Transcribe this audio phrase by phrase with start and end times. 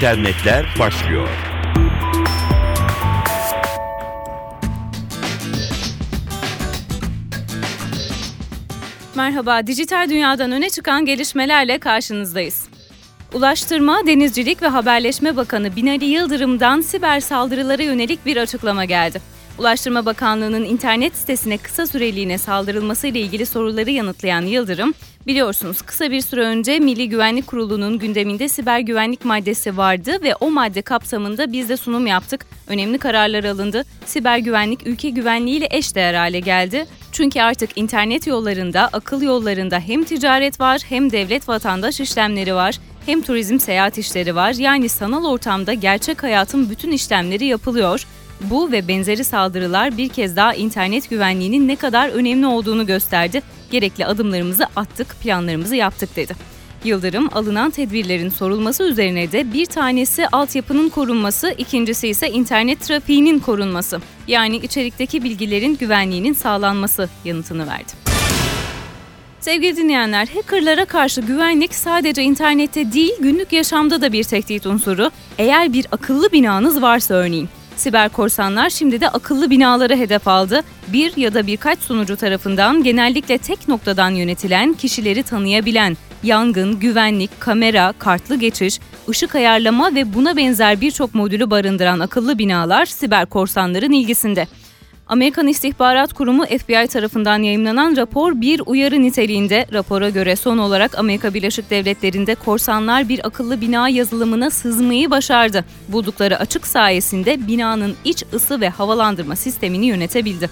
[0.00, 1.28] İnternetler başlıyor.
[9.14, 12.68] Merhaba, dijital dünyadan öne çıkan gelişmelerle karşınızdayız.
[13.32, 19.20] Ulaştırma, Denizcilik ve Haberleşme Bakanı Binali Yıldırım'dan siber saldırılara yönelik bir açıklama geldi.
[19.60, 24.94] Ulaştırma Bakanlığı'nın internet sitesine kısa süreliğine saldırılması ile ilgili soruları yanıtlayan Yıldırım,
[25.26, 30.50] biliyorsunuz kısa bir süre önce Milli Güvenlik Kurulu'nun gündeminde siber güvenlik maddesi vardı ve o
[30.50, 32.46] madde kapsamında biz de sunum yaptık.
[32.68, 33.84] Önemli kararlar alındı.
[34.06, 36.86] Siber güvenlik ülke güvenliğiyle eşdeğer hale geldi.
[37.12, 43.22] Çünkü artık internet yollarında, akıl yollarında hem ticaret var hem devlet vatandaş işlemleri var hem
[43.22, 44.52] turizm seyahat işleri var.
[44.52, 48.06] Yani sanal ortamda gerçek hayatın bütün işlemleri yapılıyor.
[48.40, 53.42] Bu ve benzeri saldırılar bir kez daha internet güvenliğinin ne kadar önemli olduğunu gösterdi.
[53.70, 56.34] Gerekli adımlarımızı attık, planlarımızı yaptık dedi.
[56.84, 64.00] Yıldırım alınan tedbirlerin sorulması üzerine de bir tanesi altyapının korunması, ikincisi ise internet trafiğinin korunması.
[64.26, 68.09] Yani içerikteki bilgilerin güvenliğinin sağlanması yanıtını verdi.
[69.40, 75.10] Sevgili dinleyenler, hackerlara karşı güvenlik sadece internette değil, günlük yaşamda da bir tehdit unsuru.
[75.38, 77.48] Eğer bir akıllı binanız varsa örneğin.
[77.76, 80.62] Siber korsanlar şimdi de akıllı binaları hedef aldı.
[80.88, 87.94] Bir ya da birkaç sunucu tarafından genellikle tek noktadan yönetilen, kişileri tanıyabilen, yangın, güvenlik, kamera,
[87.98, 94.46] kartlı geçiş, ışık ayarlama ve buna benzer birçok modülü barındıran akıllı binalar siber korsanların ilgisinde.
[95.10, 99.66] Amerikan İstihbarat Kurumu FBI tarafından yayımlanan rapor bir uyarı niteliğinde.
[99.72, 105.64] Rapora göre son olarak Amerika Birleşik Devletleri'nde korsanlar bir akıllı bina yazılımına sızmayı başardı.
[105.88, 110.50] Buldukları açık sayesinde binanın iç ısı ve havalandırma sistemini yönetebildi.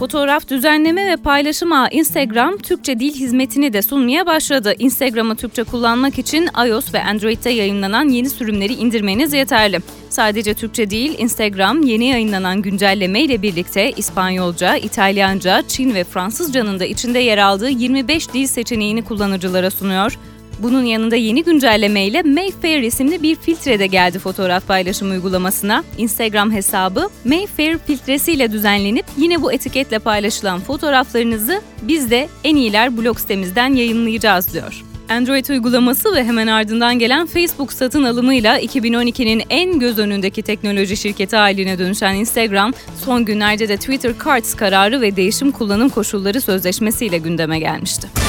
[0.00, 4.74] Fotoğraf düzenleme ve paylaşım ağı Instagram Türkçe dil hizmetini de sunmaya başladı.
[4.78, 9.80] Instagram'ı Türkçe kullanmak için iOS ve Android'de yayınlanan yeni sürümleri indirmeniz yeterli.
[10.10, 16.84] Sadece Türkçe değil, Instagram yeni yayınlanan güncelleme ile birlikte İspanyolca, İtalyanca, Çin ve Fransızcanın da
[16.84, 20.18] içinde yer aldığı 25 dil seçeneğini kullanıcılara sunuyor.
[20.62, 25.84] Bunun yanında yeni güncellemeyle Mayfair isimli bir filtre de geldi fotoğraf paylaşım uygulamasına.
[25.98, 33.18] Instagram hesabı Mayfair filtresiyle düzenlenip yine bu etiketle paylaşılan fotoğraflarınızı biz de en iyiler blog
[33.18, 34.84] sitemizden yayınlayacağız diyor.
[35.10, 41.36] Android uygulaması ve hemen ardından gelen Facebook satın alımıyla 2012'nin en göz önündeki teknoloji şirketi
[41.36, 42.72] haline dönüşen Instagram,
[43.04, 48.19] son günlerde de Twitter Cards kararı ve değişim kullanım koşulları sözleşmesiyle gündeme gelmişti.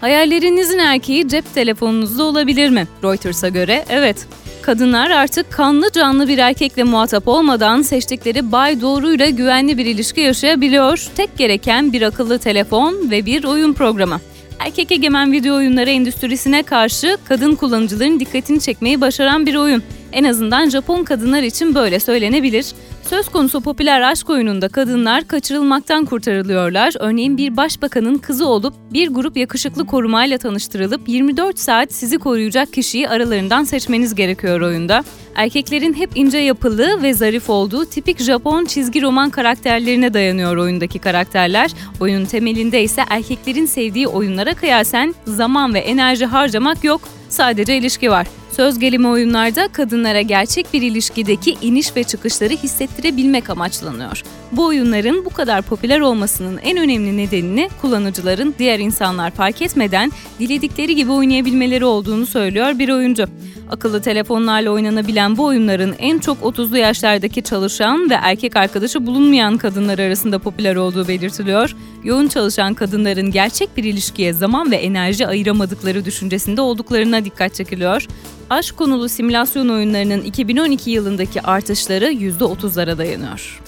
[0.00, 2.86] Hayallerinizin erkeği cep telefonunuzda olabilir mi?
[3.04, 4.26] Reuters'a göre evet.
[4.62, 11.06] Kadınlar artık kanlı canlı bir erkekle muhatap olmadan seçtikleri bay doğruyla güvenli bir ilişki yaşayabiliyor.
[11.16, 14.20] Tek gereken bir akıllı telefon ve bir oyun programı.
[14.58, 19.82] Erkek egemen video oyunları endüstrisine karşı kadın kullanıcıların dikkatini çekmeyi başaran bir oyun.
[20.12, 22.66] En azından Japon kadınlar için böyle söylenebilir.
[23.02, 26.94] Söz konusu popüler aşk oyununda kadınlar kaçırılmaktan kurtarılıyorlar.
[26.98, 33.08] Örneğin bir başbakanın kızı olup bir grup yakışıklı korumayla tanıştırılıp 24 saat sizi koruyacak kişiyi
[33.08, 35.04] aralarından seçmeniz gerekiyor oyunda.
[35.34, 41.70] Erkeklerin hep ince yapılı ve zarif olduğu tipik Japon çizgi roman karakterlerine dayanıyor oyundaki karakterler.
[42.00, 48.26] Oyunun temelinde ise erkeklerin sevdiği oyunlara kıyasen zaman ve enerji harcamak yok, sadece ilişki var.
[48.58, 54.22] Söz gelimi oyunlarda kadınlara gerçek bir ilişkideki iniş ve çıkışları hissettirebilmek amaçlanıyor.
[54.52, 60.96] Bu oyunların bu kadar popüler olmasının en önemli nedenini kullanıcıların diğer insanlar fark etmeden diledikleri
[60.96, 63.24] gibi oynayabilmeleri olduğunu söylüyor bir oyuncu.
[63.70, 69.98] Akıllı telefonlarla oynanabilen bu oyunların en çok 30'lu yaşlardaki çalışan ve erkek arkadaşı bulunmayan kadınlar
[69.98, 71.76] arasında popüler olduğu belirtiliyor.
[72.04, 78.06] Yoğun çalışan kadınların gerçek bir ilişkiye zaman ve enerji ayıramadıkları düşüncesinde olduklarına dikkat çekiliyor.
[78.50, 83.60] Aşk konulu simülasyon oyunlarının 2012 yılındaki artışları %30'lara dayanıyor.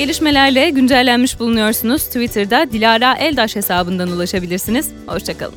[0.00, 2.04] Gelişmelerle güncellenmiş bulunuyorsunuz.
[2.04, 4.90] Twitter'da Dilara Eldaş hesabından ulaşabilirsiniz.
[5.06, 5.54] Hoşçakalın.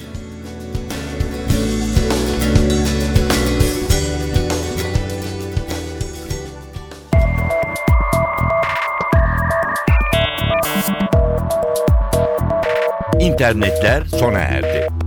[13.20, 15.03] İnternetler sona erdi.